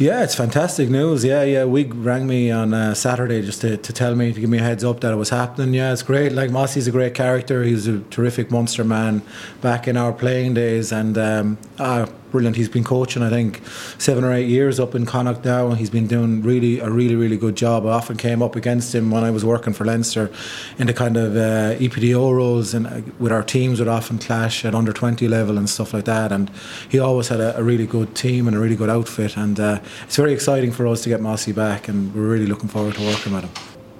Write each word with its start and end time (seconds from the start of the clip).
Yeah, 0.00 0.22
it's 0.22 0.34
fantastic 0.34 0.88
news. 0.88 1.26
Yeah, 1.26 1.42
yeah. 1.42 1.64
Wig 1.64 1.94
rang 1.94 2.26
me 2.26 2.50
on 2.50 2.72
uh, 2.72 2.94
Saturday 2.94 3.42
just 3.42 3.60
to, 3.60 3.76
to 3.76 3.92
tell 3.92 4.14
me 4.14 4.32
to 4.32 4.40
give 4.40 4.48
me 4.48 4.56
a 4.56 4.62
heads 4.62 4.82
up 4.82 5.00
that 5.00 5.12
it 5.12 5.16
was 5.16 5.28
happening. 5.28 5.74
Yeah, 5.74 5.92
it's 5.92 6.02
great. 6.02 6.32
Like 6.32 6.50
Mossy's 6.50 6.86
a 6.86 6.90
great 6.90 7.12
character. 7.12 7.64
He's 7.64 7.86
a 7.86 8.00
terrific 8.04 8.50
Munster 8.50 8.82
man 8.82 9.20
back 9.60 9.86
in 9.86 9.98
our 9.98 10.14
playing 10.14 10.54
days, 10.54 10.90
and 10.90 11.18
um, 11.18 11.58
ah, 11.78 12.08
brilliant. 12.30 12.56
He's 12.56 12.68
been 12.68 12.84
coaching, 12.84 13.22
I 13.22 13.30
think, 13.30 13.60
seven 13.98 14.24
or 14.24 14.32
eight 14.32 14.48
years 14.48 14.78
up 14.78 14.94
in 14.94 15.06
Connacht 15.06 15.44
now, 15.44 15.68
and 15.68 15.78
he's 15.78 15.90
been 15.90 16.06
doing 16.06 16.42
really 16.42 16.78
a 16.80 16.90
really 16.90 17.16
really 17.16 17.36
good 17.36 17.56
job. 17.56 17.86
I 17.86 17.90
often 17.90 18.16
came 18.16 18.42
up 18.42 18.56
against 18.56 18.94
him 18.94 19.10
when 19.10 19.24
I 19.24 19.30
was 19.30 19.44
working 19.44 19.72
for 19.72 19.84
Leinster 19.84 20.30
in 20.78 20.86
the 20.86 20.94
kind 20.94 21.16
of 21.16 21.36
uh, 21.36 21.74
EPDO 21.78 22.34
roles, 22.34 22.74
and 22.74 22.86
uh, 22.86 23.00
with 23.18 23.32
our 23.32 23.42
teams 23.42 23.78
would 23.78 23.88
often 23.88 24.18
clash 24.18 24.64
at 24.64 24.74
under 24.74 24.92
twenty 24.92 25.28
level 25.28 25.58
and 25.58 25.68
stuff 25.68 25.92
like 25.92 26.04
that. 26.04 26.32
And 26.32 26.50
he 26.88 26.98
always 26.98 27.28
had 27.28 27.40
a, 27.40 27.56
a 27.58 27.62
really 27.62 27.86
good 27.86 28.14
team 28.14 28.46
and 28.46 28.56
a 28.56 28.60
really 28.60 28.76
good 28.76 28.90
outfit, 28.90 29.36
and 29.36 29.58
uh, 29.58 29.80
it's 30.04 30.16
very 30.16 30.32
exciting 30.32 30.72
for 30.72 30.86
us 30.86 31.02
to 31.02 31.08
get 31.08 31.20
Mossy 31.20 31.52
back, 31.52 31.88
and 31.88 32.14
we're 32.14 32.28
really 32.28 32.46
looking 32.46 32.68
forward 32.68 32.94
to 32.94 33.04
working 33.06 33.34
with 33.34 33.44
him. 33.44 33.50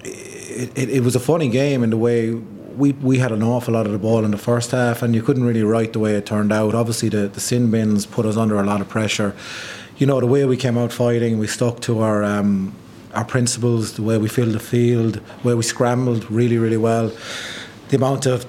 It, 0.03 0.77
it, 0.77 0.89
it 0.89 1.03
was 1.03 1.15
a 1.15 1.19
funny 1.19 1.49
game 1.49 1.83
in 1.83 1.89
the 1.89 1.97
way 1.97 2.35
we 2.75 2.91
we 2.93 3.17
had 3.19 3.31
an 3.31 3.43
awful 3.43 3.73
lot 3.73 3.85
of 3.85 3.91
the 3.91 3.99
ball 3.99 4.23
in 4.25 4.31
the 4.31 4.37
first 4.37 4.71
half, 4.71 5.01
and 5.01 5.15
you 5.15 5.21
couldn't 5.21 5.43
really 5.43 5.63
write 5.63 5.93
the 5.93 5.99
way 5.99 6.15
it 6.15 6.25
turned 6.25 6.51
out. 6.51 6.73
Obviously, 6.75 7.09
the 7.09 7.27
the 7.27 7.39
sin 7.39 7.71
bins 7.71 8.05
put 8.05 8.25
us 8.25 8.37
under 8.37 8.59
a 8.59 8.63
lot 8.63 8.81
of 8.81 8.89
pressure. 8.89 9.35
You 9.97 10.07
know, 10.07 10.19
the 10.19 10.27
way 10.27 10.45
we 10.45 10.57
came 10.57 10.77
out 10.77 10.91
fighting, 10.91 11.39
we 11.39 11.47
stuck 11.47 11.79
to 11.81 12.01
our. 12.01 12.23
Um, 12.23 12.75
our 13.13 13.25
principles, 13.25 13.95
the 13.95 14.01
way 14.01 14.17
we 14.17 14.29
filled 14.29 14.53
the 14.53 14.59
field, 14.59 15.17
where 15.43 15.57
we 15.57 15.63
scrambled 15.63 16.31
really, 16.31 16.57
really 16.57 16.77
well. 16.77 17.11
The 17.89 17.97
amount 17.97 18.25
of 18.25 18.45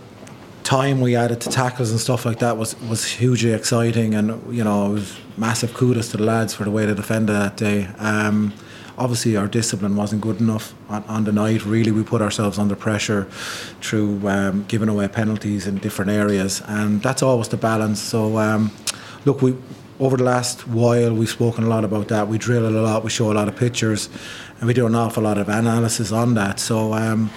time 0.63 1.01
we 1.01 1.17
added 1.17 1.41
to 1.41 1.51
tackles 1.51 1.91
and 1.91 1.99
stuff 1.99 2.25
like 2.25 2.39
that 2.39 2.57
was 2.57 2.81
was 2.83 3.05
hugely 3.05 3.53
exciting, 3.53 4.15
and 4.15 4.55
you 4.55 4.65
know, 4.65 4.87
it 4.87 4.93
was 4.95 5.19
massive 5.37 5.75
kudos 5.75 6.11
to 6.11 6.17
the 6.17 6.25
lads 6.25 6.55
for 6.55 6.65
the 6.65 6.71
way 6.71 6.87
they 6.87 6.95
defended 6.95 7.35
that 7.35 7.57
day. 7.57 7.89
Um, 7.99 8.53
obviously 8.99 9.37
our 9.37 9.47
discipline 9.47 9.97
wasn't 9.97 10.21
good 10.21 10.41
enough 10.41 10.75
on, 10.89 11.05
on, 11.05 11.25
the 11.25 11.33
night. 11.33 11.65
Really, 11.65 11.91
we 11.91 12.03
put 12.03 12.23
ourselves 12.23 12.59
under 12.59 12.77
pressure 12.77 13.25
through 13.81 14.27
um, 14.29 14.65
giving 14.69 14.89
away 14.89 15.09
penalties 15.09 15.67
in 15.67 15.79
different 15.79 16.11
areas, 16.11 16.63
and 16.67 17.03
that's 17.03 17.23
always 17.23 17.49
the 17.49 17.57
balance. 17.57 18.01
So, 18.01 18.39
um, 18.39 18.71
look, 19.25 19.43
we 19.43 19.57
over 20.01 20.17
the 20.17 20.25
last 20.25 20.67
while 20.67 21.15
we've 21.15 21.29
spoken 21.29 21.65
a 21.65 21.69
lot 21.69 21.85
about 21.85 22.09
that. 22.09 22.27
We 22.27 22.39
drill 22.39 22.65
it 22.67 22.73
a 22.73 22.83
lot. 22.83 23.05
We 23.05 23.11
show 23.11 23.31
a 23.31 23.35
lot 23.35 23.49
of 23.49 23.57
pictures, 23.57 24.09
and 24.59 24.67
we 24.67 24.75
do 24.75 24.87
an 24.87 24.95
awful 24.95 25.23
lot 25.23 25.39
of 25.39 25.49
analysis 25.49 26.13
on 26.13 26.35
that. 26.35 26.61
So, 26.61 26.95
um, 26.95 27.31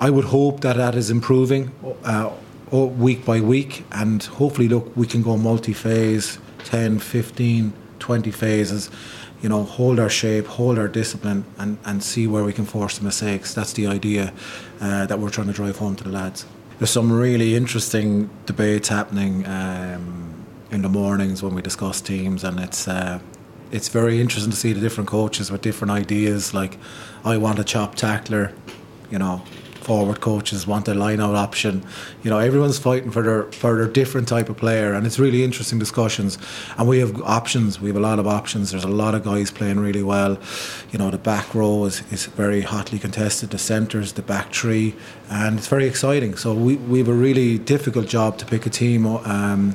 I 0.00 0.10
would 0.10 0.26
hope 0.26 0.60
that 0.60 0.76
that 0.76 0.94
is 0.94 1.10
improving. 1.10 1.72
Uh, 2.04 2.30
week 2.70 3.24
by 3.24 3.40
week 3.40 3.84
and 3.92 4.24
hopefully 4.24 4.68
look 4.68 4.94
we 4.94 5.06
can 5.06 5.22
go 5.22 5.38
multi-phase 5.38 6.38
10 6.64 6.98
15 6.98 7.72
20 8.08 8.30
phases 8.30 8.90
you 9.42 9.48
know, 9.48 9.62
hold 9.62 10.00
our 10.00 10.08
shape, 10.08 10.46
hold 10.46 10.78
our 10.78 10.88
discipline, 10.88 11.44
and, 11.58 11.78
and 11.84 12.02
see 12.02 12.26
where 12.26 12.42
we 12.42 12.52
can 12.52 12.64
force 12.64 12.98
the 12.98 13.04
mistakes. 13.04 13.54
That's 13.54 13.72
the 13.72 13.86
idea 13.86 14.32
uh, 14.80 15.06
that 15.06 15.18
we're 15.18 15.30
trying 15.30 15.46
to 15.46 15.52
drive 15.52 15.76
home 15.76 15.94
to 15.96 16.04
the 16.04 16.10
lads. 16.10 16.44
There's 16.78 16.90
some 16.90 17.12
really 17.12 17.54
interesting 17.54 18.30
debates 18.46 18.88
happening 18.88 19.46
um, 19.46 20.44
in 20.70 20.82
the 20.82 20.88
mornings 20.88 21.42
when 21.42 21.54
we 21.54 21.62
discuss 21.62 22.00
teams, 22.00 22.44
and 22.44 22.58
it's 22.58 22.88
uh, 22.88 23.20
it's 23.70 23.88
very 23.88 24.20
interesting 24.20 24.50
to 24.50 24.56
see 24.56 24.72
the 24.72 24.80
different 24.80 25.08
coaches 25.08 25.50
with 25.50 25.60
different 25.60 25.90
ideas. 25.90 26.54
Like, 26.54 26.78
I 27.24 27.36
want 27.36 27.58
a 27.58 27.64
chop 27.64 27.94
tackler, 27.94 28.52
you 29.10 29.18
know, 29.18 29.42
forward 29.88 30.20
coaches 30.20 30.66
want 30.66 30.86
a 30.86 30.92
line 30.92 31.18
out 31.18 31.34
option. 31.34 31.82
You 32.22 32.28
know, 32.30 32.38
everyone's 32.38 32.78
fighting 32.78 33.10
for 33.10 33.22
their 33.22 33.44
for 33.52 33.74
their 33.78 33.90
different 34.00 34.28
type 34.28 34.50
of 34.50 34.58
player, 34.58 34.92
and 34.92 35.06
it's 35.06 35.18
really 35.18 35.42
interesting 35.42 35.78
discussions. 35.78 36.36
And 36.76 36.86
we 36.86 36.98
have 36.98 37.22
options. 37.22 37.80
We 37.80 37.88
have 37.88 37.96
a 37.96 38.06
lot 38.10 38.18
of 38.18 38.26
options. 38.26 38.70
There's 38.70 38.84
a 38.84 38.96
lot 39.02 39.14
of 39.14 39.24
guys 39.24 39.50
playing 39.50 39.80
really 39.80 40.02
well. 40.02 40.38
You 40.92 40.98
know, 40.98 41.10
the 41.10 41.22
back 41.32 41.54
row 41.54 41.86
is, 41.86 42.02
is 42.12 42.26
very 42.26 42.60
hotly 42.60 42.98
contested. 42.98 43.48
The 43.48 43.58
centres, 43.58 44.12
the 44.12 44.20
back 44.20 44.52
three, 44.52 44.94
and 45.30 45.58
it's 45.58 45.68
very 45.68 45.86
exciting. 45.86 46.36
So 46.36 46.52
we 46.52 46.76
we 46.76 46.98
have 46.98 47.08
a 47.08 47.20
really 47.26 47.56
difficult 47.56 48.08
job 48.08 48.36
to 48.38 48.44
pick 48.44 48.66
a 48.66 48.70
team. 48.70 49.06
Um, 49.06 49.74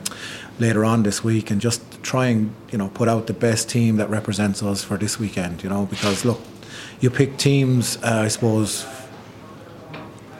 later 0.60 0.86
on 0.86 1.02
this 1.02 1.24
week 1.24 1.50
and 1.50 1.60
just 1.60 1.82
try 2.04 2.28
and 2.28 2.54
you 2.72 2.78
know 2.78 2.88
put 2.90 3.08
out 3.10 3.26
the 3.26 3.34
best 3.34 3.68
team 3.68 3.98
that 3.98 4.08
represents 4.08 4.62
us 4.62 4.84
for 4.84 4.98
this 4.98 5.18
weekend 5.20 5.64
you 5.64 5.70
know 5.70 5.84
because 5.88 6.24
look 6.24 6.40
you 7.00 7.10
pick 7.10 7.38
teams 7.38 7.98
uh, 8.04 8.22
I 8.26 8.28
suppose 8.28 8.86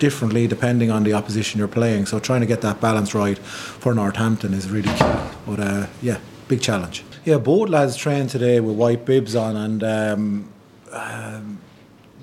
differently 0.04 0.48
depending 0.48 0.92
on 0.92 1.04
the 1.04 1.14
opposition 1.14 1.60
you're 1.60 1.76
playing. 1.82 2.06
So 2.06 2.20
trying 2.20 2.42
to 2.42 2.50
get 2.54 2.60
that 2.62 2.82
balance 2.82 3.16
right 3.16 3.38
for 3.84 3.94
Northampton 3.94 4.54
is 4.54 4.70
really 4.70 4.94
key. 5.00 5.14
But 5.48 5.60
uh, 5.60 5.88
yeah, 6.02 6.18
big 6.50 6.62
challenge. 6.62 7.06
Yeah, 7.24 7.38
both 7.38 7.70
lads 7.70 7.96
trained 7.96 8.30
today 8.30 8.60
with 8.60 8.76
white 8.76 9.06
bibs 9.06 9.34
on, 9.34 9.56
and 9.56 9.82
um, 9.98 10.50
um, 10.92 11.58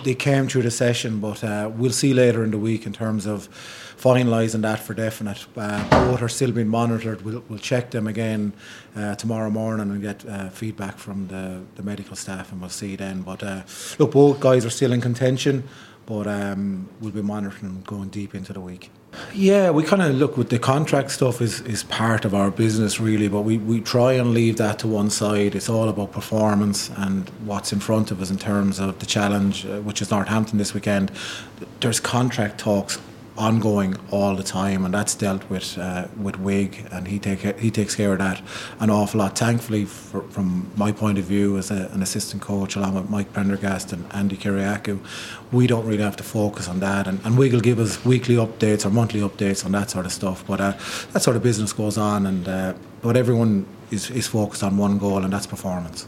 they 0.05 0.15
came 0.15 0.47
through 0.47 0.65
the 0.69 0.71
session. 0.71 1.21
But 1.21 1.43
uh, 1.43 1.71
we'll 1.75 1.99
see 2.03 2.13
later 2.13 2.45
in 2.45 2.51
the 2.51 2.59
week 2.59 2.85
in 2.85 2.93
terms 2.93 3.25
of 3.27 3.49
finalising 3.97 4.63
that 4.63 4.79
for 4.81 4.95
definite. 4.95 5.47
Uh, 5.57 5.83
both 5.89 6.21
are 6.21 6.29
still 6.29 6.53
being 6.53 6.69
monitored. 6.69 7.23
We'll, 7.23 7.43
we'll 7.49 7.59
check 7.73 7.91
them 7.91 8.07
again 8.07 8.53
uh, 8.95 9.15
tomorrow 9.15 9.51
morning 9.51 9.91
and 9.91 10.03
get 10.03 10.27
uh, 10.27 10.51
feedback 10.51 10.99
from 10.99 11.29
the, 11.29 11.63
the 11.77 11.83
medical 11.83 12.17
staff, 12.17 12.53
and 12.53 12.61
we'll 12.61 12.71
see 12.83 12.97
then. 12.97 13.23
But 13.23 13.43
uh, 13.43 13.63
look, 13.99 14.13
both 14.13 14.39
guys 14.39 14.67
are 14.67 14.71
still 14.71 14.93
in 14.93 15.01
contention 15.01 15.65
but 16.11 16.27
um, 16.27 16.89
we'll 17.01 17.13
be 17.13 17.23
monitoring 17.23 17.83
going 17.87 18.09
deep 18.09 18.35
into 18.35 18.53
the 18.53 18.61
week. 18.61 18.91
Yeah, 19.33 19.71
we 19.71 19.85
kind 19.85 20.03
of 20.03 20.13
look 20.17 20.37
with 20.37 20.51
the 20.51 20.59
contract 20.59 21.13
stuff 21.13 21.41
is, 21.41 21.61
is 21.61 21.85
part 21.85 22.25
of 22.25 22.35
our 22.35 22.51
business 22.51 22.99
really, 22.99 23.29
but 23.29 23.43
we, 23.43 23.59
we 23.59 23.81
try 23.81 24.15
and 24.15 24.35
leave 24.35 24.57
that 24.57 24.81
to 24.81 24.89
one 24.89 25.09
side. 25.09 25.55
It's 25.55 25.69
all 25.69 25.89
about 25.89 26.11
performance 26.11 26.91
and 26.97 27.29
what's 27.45 27.73
in 27.73 27.79
front 27.79 28.11
of 28.11 28.21
us 28.21 28.29
in 28.29 28.39
terms 28.39 28.81
of 28.81 28.99
the 28.99 29.07
challenge, 29.07 29.65
uh, 29.67 29.83
which 29.83 30.03
is 30.03 30.11
Northampton 30.11 30.59
this 30.59 30.75
weekend. 30.75 31.13
There's 31.79 32.01
contract 32.01 32.59
talks 32.59 32.99
ongoing 33.41 33.97
all 34.11 34.37
the 34.37 34.43
time, 34.43 34.85
and 34.85 34.93
that's 34.93 35.15
dealt 35.15 35.49
with 35.51 35.79
uh, 35.79 36.07
with 36.23 36.39
Wig, 36.39 36.87
and 36.93 37.09
he 37.09 37.19
take 37.19 37.41
he 37.59 37.71
takes 37.71 37.97
care 37.97 38.13
of 38.13 38.19
that 38.19 38.43
an 38.79 38.91
awful 38.91 39.19
lot. 39.19 39.39
Thankfully, 39.39 39.87
for, 39.87 40.23
from 40.35 40.71
my 40.77 40.93
point 40.93 41.19
of 41.19 41.25
view 41.25 41.57
as 41.57 41.71
a, 41.71 41.89
an 41.95 42.03
assistant 42.03 42.43
coach, 42.43 42.77
along 42.77 42.95
with 42.95 43.09
Mike 43.11 43.33
Prendergast 43.33 43.93
and 43.93 44.09
Andi 44.11 44.37
Kyriacou, 44.37 44.99
we 45.51 45.67
don't 45.67 45.87
really 45.87 46.03
have 46.03 46.17
to 46.17 46.23
focus 46.23 46.69
on 46.69 46.81
that, 46.81 47.09
and, 47.09 47.19
and 47.25 47.39
Wig 47.39 47.53
will 47.53 47.61
give 47.61 47.79
us 47.79 48.05
weekly 48.05 48.37
updates 48.37 48.85
or 48.85 48.91
monthly 48.91 49.21
updates 49.21 49.65
on 49.65 49.73
that 49.73 49.91
sort 49.91 50.07
of 50.07 50.13
stuff. 50.13 50.45
But 50.47 50.61
uh, 50.61 50.73
that 51.13 51.23
sort 51.23 51.37
of 51.37 51.43
business 51.43 51.73
goes 51.73 51.97
on, 51.99 52.27
and 52.27 52.47
uh, 52.47 52.75
but 53.03 53.17
everyone 53.17 53.67
is, 53.91 54.11
is 54.11 54.27
focused 54.29 54.63
on 54.63 54.77
one 54.77 54.99
goal, 54.99 55.25
and 55.25 55.33
that's 55.33 55.47
performance. 55.47 56.07